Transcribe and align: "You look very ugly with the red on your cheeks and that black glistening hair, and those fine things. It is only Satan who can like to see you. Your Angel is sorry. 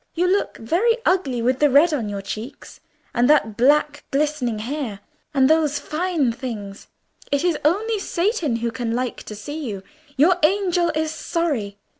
"You 0.15 0.25
look 0.25 0.57
very 0.57 0.97
ugly 1.05 1.43
with 1.43 1.59
the 1.59 1.69
red 1.69 1.93
on 1.93 2.09
your 2.09 2.23
cheeks 2.23 2.79
and 3.13 3.29
that 3.29 3.55
black 3.55 4.03
glistening 4.09 4.57
hair, 4.57 5.01
and 5.31 5.47
those 5.47 5.77
fine 5.77 6.31
things. 6.31 6.87
It 7.31 7.43
is 7.43 7.59
only 7.63 7.99
Satan 7.99 8.55
who 8.55 8.71
can 8.71 8.93
like 8.95 9.21
to 9.21 9.35
see 9.35 9.63
you. 9.63 9.83
Your 10.17 10.37
Angel 10.41 10.91
is 10.95 11.11
sorry. 11.11 11.77